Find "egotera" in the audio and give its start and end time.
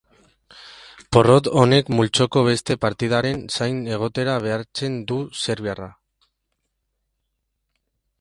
3.97-4.37